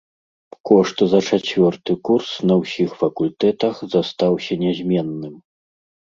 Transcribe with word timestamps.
Кошт 0.69 1.03
за 1.11 1.19
чацвёрты 1.27 1.91
курс 2.09 2.31
на 2.53 2.57
ўсіх 2.61 2.97
факультэтах 3.03 3.75
застаўся 3.93 4.53
нязменным. 4.65 5.39